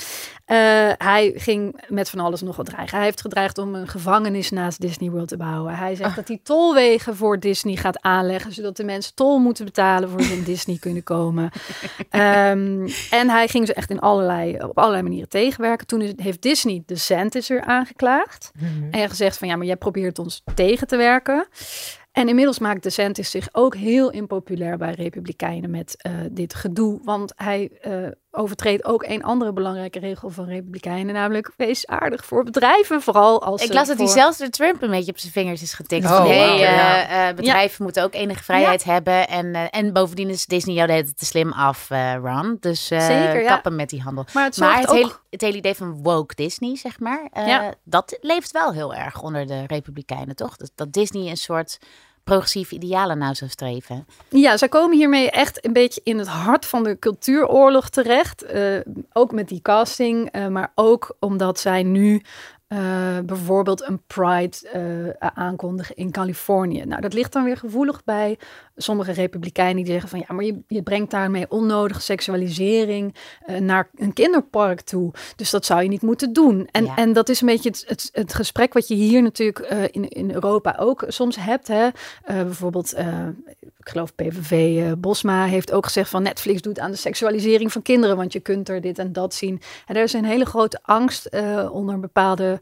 [0.46, 0.57] Uh,
[0.96, 2.96] hij ging met van alles nog wat dreigen.
[2.96, 5.74] Hij heeft gedreigd om een gevangenis naast Disney World te bouwen.
[5.74, 6.16] Hij zegt oh.
[6.16, 10.33] dat hij tolwegen voor Disney gaat aanleggen, zodat de mensen tol moeten betalen voor ze
[10.33, 11.44] in Disney kunnen komen.
[12.11, 15.87] Um, en hij ging ze echt in allerlei, op allerlei manieren tegenwerken.
[15.87, 18.90] Toen heeft Disney de Santis er aangeklaagd mm -hmm.
[18.90, 21.48] en gezegd van ja, maar jij probeert ons tegen te werken.
[22.12, 27.00] En inmiddels maakt DeSantis zich ook heel impopulair bij Republikeinen met uh, dit gedoe.
[27.05, 32.44] Want hij uh, overtreedt ook een andere belangrijke regel van Republikeinen, namelijk wees aardig voor
[32.44, 33.62] bedrijven, vooral als.
[33.62, 34.04] Ik las dat voor...
[34.04, 36.04] hij zelfs door Trump een beetje op zijn vingers is getikt.
[36.04, 36.60] Oh, nee, wow.
[36.60, 37.84] uh, uh, bedrijven ja.
[37.84, 38.92] moeten ook enige vrijheid ja.
[38.92, 39.28] hebben.
[39.28, 41.88] En, uh, en bovendien is Disney jou het te slim af,
[42.22, 42.56] Ron.
[42.60, 44.24] Dus Zeker, kappen met die handel.
[44.32, 44.96] Maar het, maar het, ook...
[44.96, 47.28] hele, het hele idee van woke Disney, zeg maar,
[47.84, 50.56] dat leeft wel heel erg onder de Republikeinen, toch?
[50.56, 51.78] Dat, dat Disney een soort
[52.24, 54.06] progressieve idealen nou zou streven.
[54.28, 58.44] Ja, zij komen hiermee echt een beetje in het hart van de cultuuroorlog terecht.
[58.54, 58.80] Uh,
[59.12, 62.22] ook met die casting, uh, maar ook omdat zij nu
[62.72, 64.56] eh, bijvoorbeeld een Pride
[65.20, 66.85] uh, aankondigen in Californië.
[66.85, 68.38] Nou, dat ligt dan weer gevoelig bij
[68.76, 73.14] sommige republikeinen die zeggen van ja, maar je, je brengt daarmee onnodige seksualisering
[73.46, 75.12] uh, naar een kinderpark toe.
[75.37, 76.68] Dus dat zou je niet moeten doen.
[76.70, 76.96] En, ja.
[76.96, 79.58] en dat is een beetje het, het, het gesprek wat je hier natuurlijk
[79.90, 81.68] in, in Europa ook soms hebt.
[81.68, 81.88] Hè?
[82.26, 82.94] bijvoorbeeld,
[83.78, 88.16] ik geloof PVV Bosma heeft ook gezegd van Netflix doet aan de seksualisering van kinderen,
[88.16, 89.61] want je kunt er dit en dat zien.
[89.87, 91.30] En er is een hele grote angst
[91.70, 92.61] onder bepaalde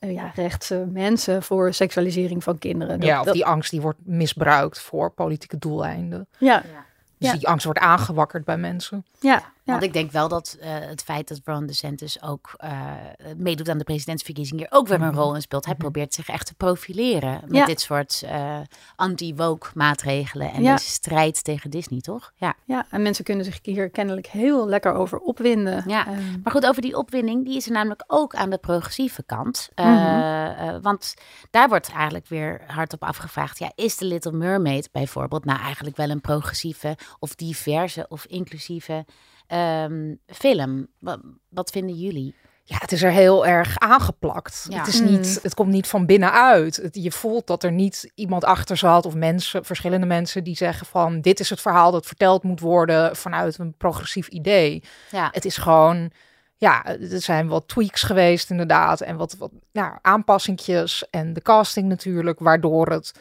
[0.00, 3.00] uh, ja, rechtse mensen voor seksualisering van kinderen.
[3.00, 6.26] ja, of die angst die wordt misbruikt voor politieke doeleinden.
[6.38, 6.62] Ja.
[6.72, 6.86] ja.
[7.18, 9.04] Dus die angst wordt aangewakkerd bij mensen.
[9.20, 12.92] Ja, want ik denk wel dat uh, het feit dat Ron DeSantis ook uh,
[13.36, 15.64] meedoet aan de presidentsverkiezingen hier ook weer een rol in speelt.
[15.64, 18.58] Hij probeert zich echt te profileren met dit soort uh,
[18.96, 22.32] anti-woke maatregelen en strijd tegen Disney, toch?
[22.34, 22.54] Ja.
[22.64, 25.84] ja, en mensen kunnen zich hier kennelijk heel lekker over opwinden.
[25.86, 26.06] Ja,
[26.42, 29.68] maar goed, over die opwinding, die is er namelijk ook aan de progressieve kant.
[29.74, 30.82] Mm -hmm.
[30.82, 31.14] want
[31.50, 36.10] daar wordt eigenlijk weer hardop afgevraagd, ja, is de Little Mermaid bijvoorbeeld nou eigenlijk wel
[36.10, 39.04] een progressieve of diverse of inclusieve
[39.52, 40.86] um, film.
[40.98, 42.34] Wat, wat, vinden jullie?
[42.64, 44.66] Ja, het is er heel erg aangeplakt.
[44.68, 44.78] Ja.
[44.78, 45.38] Het, is niet, mm.
[45.42, 46.76] het komt niet van binnenuit.
[46.76, 50.86] Het, je voelt dat er niet iemand achter zat of mensen, verschillende mensen die zeggen
[50.86, 54.82] van dit is het verhaal dat verteld moet worden vanuit een progressief idee.
[55.10, 55.28] Ja.
[55.32, 56.10] Het is gewoon,
[56.56, 61.88] ja, er zijn wat tweaks geweest inderdaad en wat, wat nou, aanpassingjes en de casting
[61.88, 63.12] natuurlijk, waardoor het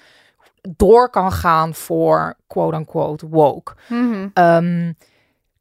[0.76, 3.76] door kan gaan voor quote-unquote woke.
[3.88, 4.32] Mm -hmm.
[4.44, 4.98] um,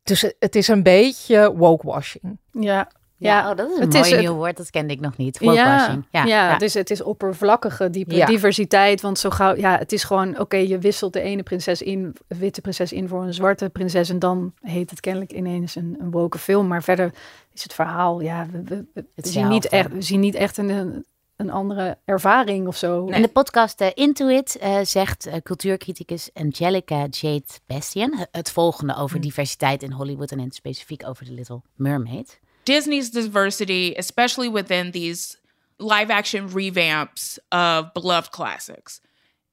[0.07, 2.39] dus het is een beetje wokewashing.
[2.51, 2.89] Ja.
[3.19, 4.57] Ja, oh, dat is een het mooi is, nieuw woord.
[4.57, 5.39] Dat kende ik nog niet.
[5.41, 9.01] Ja, ja, ja, Het, is, het is oppervlakkige diversiteit.
[9.01, 12.61] Want zo gauw, ja, het is gewoon, oké, je wisselt de ene prinses in, witte
[12.61, 14.09] prinses in voor een zwarte prinses.
[14.09, 16.67] En dan heet het kennelijk ineens een, een woke film.
[16.67, 17.13] Maar verder
[17.53, 21.05] is het verhaal, ja, we, we, we zien, niet echt, we zien niet echt een,
[21.37, 23.07] een andere ervaring of zo.
[23.07, 28.97] In de podcast uh, Into It uh, zegt uh, cultuurcriticus Angelica Jade Bastian het volgende
[28.97, 29.23] over mm.
[29.23, 32.41] diversiteit in Hollywood en in specifiek over The Little Mermaid.
[32.63, 35.39] Disney's diversity, especially within these
[35.77, 39.01] live action revamps of beloved classics,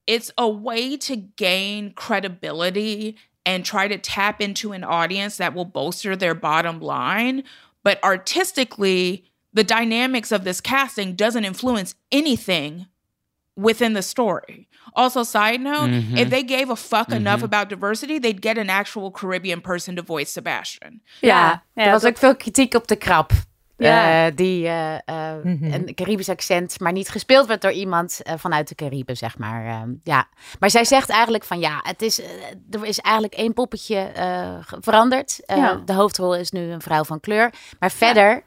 [0.05, 5.65] it's a way to gain credibility and try to tap into an audience that will
[5.65, 7.43] bolster their bottom line.
[7.83, 12.87] But artistically, the dynamics of this casting doesn't influence anything
[13.55, 14.67] within the story.
[14.93, 16.17] Also, side note, mm-hmm.
[16.17, 17.17] if they gave a fuck mm-hmm.
[17.17, 21.01] enough about diversity, they'd get an actual Caribbean person to voice Sebastian.
[21.21, 23.31] Ja, ja er was ook veel kritiek op de krap.
[23.77, 24.27] Ja.
[24.27, 25.73] Uh, die uh, uh, mm-hmm.
[25.73, 29.65] een Caribisch accent, maar niet gespeeld werd door iemand vanuit de Cariben, zeg maar.
[29.65, 30.27] Ehm, ja.
[30.59, 32.21] Maar zij zegt eigenlijk van ja, het is,
[32.71, 34.11] er is eigenlijk één poppetje
[34.79, 35.39] veranderd.
[35.45, 35.81] Ja.
[35.85, 37.53] De hoofdrol is nu een vrouw van kleur.
[37.79, 38.43] Maar verder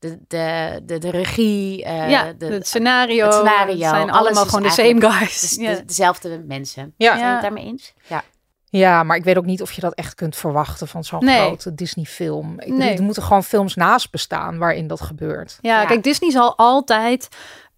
[0.00, 4.62] de, de, de, de regie, uh, ja, de, het scenario, het scenario zijn allemaal gewoon
[4.62, 5.50] de same guys.
[5.50, 5.80] De, ja.
[5.86, 6.94] dezelfde mensen.
[6.96, 7.16] Ja.
[7.16, 7.92] Zijn je het daarmee eens?
[8.06, 8.24] Ja.
[8.64, 11.46] Ja, maar ik weet ook niet of je dat echt kunt verwachten van zo'n nee.
[11.46, 12.54] grote Disney-film.
[12.66, 12.96] Nee.
[12.96, 15.58] Er moeten gewoon films naast bestaan waarin dat gebeurt.
[15.60, 17.28] Ja, ja, kijk, Disney zal altijd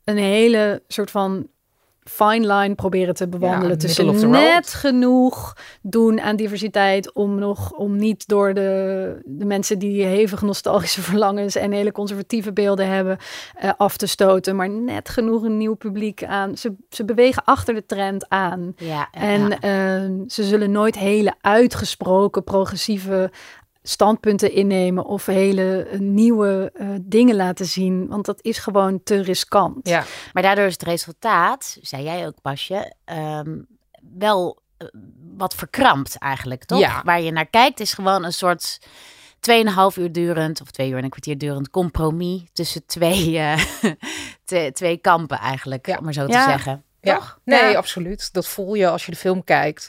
[0.05, 1.47] een hele soort van
[2.05, 3.71] fine line proberen te bewandelen.
[3.71, 9.79] Ja, tussen net genoeg doen aan diversiteit om nog om niet door de, de mensen
[9.79, 13.19] die hevig nostalgische verlangens en hele conservatieve beelden hebben
[13.65, 14.57] uh, af te stoten.
[14.57, 16.57] Maar net genoeg een nieuw publiek aan.
[16.57, 18.75] Ze, ze bewegen achter de trend aan.
[18.77, 23.31] Ja, en uh, ze zullen nooit hele uitgesproken progressieve
[23.83, 28.09] standpunten innemen of hele eh, nieuwe uh, dingen laten zien.
[28.09, 29.89] Want dat is gewoon te riskant.
[29.89, 30.05] Ja.
[30.33, 33.67] Maar daardoor is het resultaat, zei jij ook Pasje, um,
[34.19, 34.89] wel uh,
[35.37, 36.79] wat verkrampt eigenlijk, toch?
[36.79, 37.03] Ja.
[37.05, 38.79] Waar je naar kijkt is gewoon een soort
[39.51, 43.31] 2,5 uur durend, of twee uur en een kwartier durend compromis tussen twee,
[44.53, 45.97] uh, twee kampen eigenlijk, ja.
[45.97, 46.85] om maar zo te zeggen.
[47.01, 47.15] Ja.
[47.15, 47.39] Toch?
[47.45, 48.33] Nee, absoluut.
[48.33, 49.89] Dat voel je als je de film kijkt.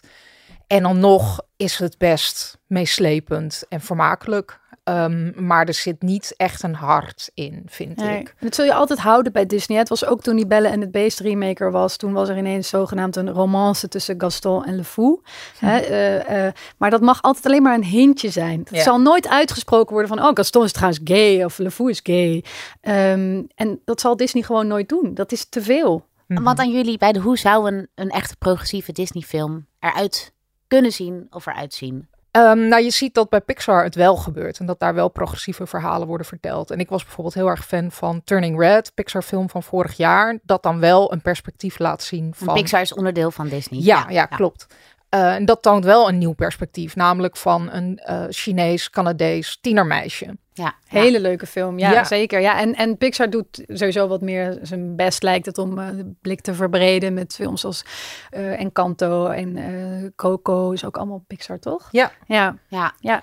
[0.67, 4.61] En dan nog is het best meeslepend en vermakelijk.
[4.89, 8.19] Um, maar er zit niet echt een hart in, vind nee.
[8.19, 8.35] ik.
[8.39, 9.77] Dat zul je altijd houden bij Disney.
[9.77, 11.97] Het was ook toen die Belle en het Beest remaker was.
[11.97, 15.21] Toen was er ineens zogenaamd een romance tussen Gaston en Le Fou.
[15.59, 15.65] Hm.
[15.65, 18.59] Hè, uh, uh, maar dat mag altijd alleen maar een hintje zijn.
[18.59, 18.83] Het ja.
[18.83, 20.25] zal nooit uitgesproken worden van...
[20.25, 22.43] oh, Gaston is trouwens gay of Le Fou is gay.
[22.81, 25.13] Um, en dat zal Disney gewoon nooit doen.
[25.13, 26.05] Dat is te veel.
[26.27, 30.32] Want aan jullie bij de hoe zou een, een echte progressieve Disney film eruit
[30.73, 32.07] kunnen zien of eruit zien?
[32.37, 35.67] Um, nou, je ziet dat bij Pixar het wel gebeurt en dat daar wel progressieve
[35.67, 36.71] verhalen worden verteld.
[36.71, 40.63] En ik was bijvoorbeeld heel erg fan van Turning Red, Pixar-film van vorig jaar, dat
[40.63, 42.53] dan wel een perspectief laat zien van.
[42.53, 43.79] Pixar is onderdeel van Disney.
[43.79, 44.67] Ja, ja, ja klopt.
[45.09, 50.37] Uh, en dat toont wel een nieuw perspectief, namelijk van een uh, Chinees-Canadees tienermeisje.
[50.53, 52.03] Ja, Hele leuke film, ja, Ja.
[52.03, 52.39] zeker.
[52.41, 56.11] Ja, en, en Pixar doet sowieso wat meer zijn best, lijkt het, om eh, de
[56.21, 57.85] blik te verbreden met films als
[58.29, 61.87] eh, Encanto en eh, Coco is ook allemaal Pixar, toch?
[61.91, 62.11] Ja.
[62.27, 62.93] Ja, Ja.
[62.99, 63.21] Ja.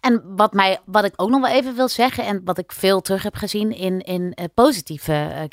[0.00, 3.00] En wat, mij, wat ik ook nog wel even wil zeggen, en wat ik veel
[3.00, 5.48] terug heb gezien in, in positieve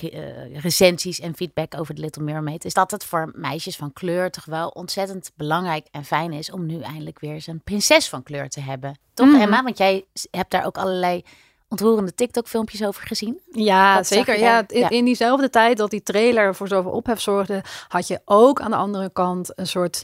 [0.54, 4.46] recensies en feedback over The Little Mermaid, is dat het voor meisjes van kleur toch
[4.46, 8.50] wel ontzettend belangrijk en fijn is om nu eindelijk weer eens een prinses van kleur
[8.50, 8.98] te hebben.
[9.14, 9.42] Toch, Mhm.
[9.42, 9.64] Emma?
[9.64, 11.24] Want jij hebt daar ook allerlei
[11.70, 13.42] ontroerende TikTok-filmpjes over gezien.
[13.52, 14.34] Ja, zeker.
[14.36, 14.42] in,
[14.80, 14.90] Ja.
[14.90, 18.78] in diezelfde tijd dat die trailer voor zoveel ophef zorgde, had je ook aan de
[18.78, 20.04] andere kant een soort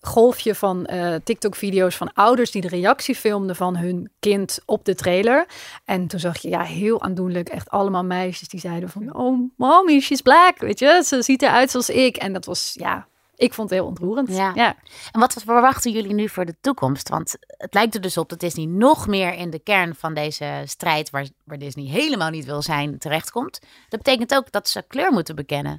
[0.00, 4.94] golfje van eh, TikTok-video's van ouders die de reactie filmden van hun kind op de
[4.94, 5.46] trailer.
[5.84, 10.00] En toen zag je, ja, heel aandoenlijk, echt allemaal meisjes die zeiden van, oh, mommy,
[10.00, 12.16] she's black, weet je, ze ziet eruit zoals ik.
[12.16, 14.28] En dat was, ja, ik vond het heel ontroerend.
[14.28, 14.52] Ja.
[14.54, 14.76] ja.
[15.12, 17.08] En wat verwachten jullie nu voor de toekomst?
[17.08, 20.62] Want het lijkt er dus op dat Disney nog meer in de kern van deze
[20.64, 23.60] strijd, waar, waar Disney helemaal niet wil zijn, terechtkomt.
[23.88, 25.76] Dat betekent ook dat ze kleur moeten bekennen.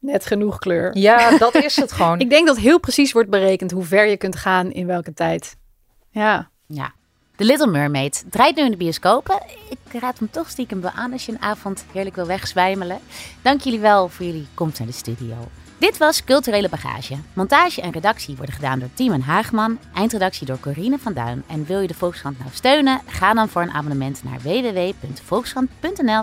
[0.00, 0.96] Net genoeg kleur.
[0.96, 2.20] Ja, dat is het gewoon.
[2.20, 5.56] Ik denk dat heel precies wordt berekend hoe ver je kunt gaan in welke tijd.
[6.10, 6.50] Ja.
[6.66, 6.92] Ja.
[7.36, 9.42] The Little Mermaid draait nu in de bioscopen.
[9.68, 12.98] Ik raad hem toch stiekem wel aan als je een avond heerlijk wil wegzwijmelen.
[13.42, 15.36] Dank jullie wel voor jullie komst naar de studio.
[15.78, 17.16] Dit was Culturele Bagage.
[17.32, 19.78] Montage en redactie worden gedaan door Timon Haagman.
[19.94, 21.44] Eindredactie door Corine van Duin.
[21.46, 23.00] En wil je de Volkskrant nou steunen?
[23.06, 26.22] Ga dan voor een abonnement naar www.volkskrant.nl